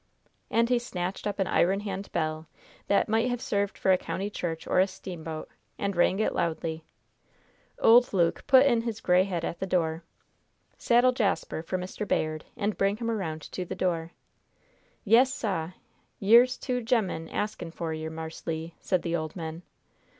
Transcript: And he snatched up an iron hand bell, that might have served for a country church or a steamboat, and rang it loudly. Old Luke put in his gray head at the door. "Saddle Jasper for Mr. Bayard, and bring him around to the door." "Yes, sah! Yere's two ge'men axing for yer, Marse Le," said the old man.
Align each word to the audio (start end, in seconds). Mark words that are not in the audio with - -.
And 0.49 0.67
he 0.69 0.79
snatched 0.79 1.27
up 1.27 1.37
an 1.37 1.45
iron 1.45 1.81
hand 1.81 2.11
bell, 2.11 2.47
that 2.87 3.07
might 3.07 3.29
have 3.29 3.39
served 3.39 3.77
for 3.77 3.91
a 3.93 3.99
country 3.99 4.31
church 4.31 4.65
or 4.65 4.79
a 4.79 4.87
steamboat, 4.87 5.47
and 5.77 5.95
rang 5.95 6.17
it 6.17 6.33
loudly. 6.33 6.83
Old 7.77 8.11
Luke 8.11 8.47
put 8.47 8.65
in 8.65 8.81
his 8.81 8.99
gray 8.99 9.25
head 9.25 9.45
at 9.45 9.59
the 9.59 9.67
door. 9.67 10.01
"Saddle 10.75 11.11
Jasper 11.11 11.61
for 11.61 11.77
Mr. 11.77 12.07
Bayard, 12.07 12.45
and 12.57 12.79
bring 12.79 12.97
him 12.97 13.11
around 13.11 13.43
to 13.51 13.63
the 13.63 13.75
door." 13.75 14.09
"Yes, 15.05 15.31
sah! 15.31 15.73
Yere's 16.19 16.57
two 16.57 16.81
ge'men 16.81 17.29
axing 17.31 17.69
for 17.69 17.93
yer, 17.93 18.09
Marse 18.09 18.47
Le," 18.47 18.71
said 18.79 19.03
the 19.03 19.15
old 19.15 19.35
man. 19.35 19.61